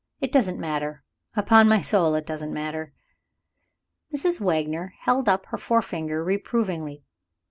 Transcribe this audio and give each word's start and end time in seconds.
It 0.19 0.31
doesn't 0.31 0.57
matter. 0.57 1.03
Upon 1.35 1.69
my 1.69 1.79
soul, 1.79 2.15
it 2.15 2.25
doesn't 2.25 2.51
matter." 2.51 2.91
Mrs. 4.11 4.41
Wagner 4.41 4.95
held 5.01 5.29
up 5.29 5.45
her 5.45 5.59
forefinger 5.59 6.23
reprovingly. 6.23 7.03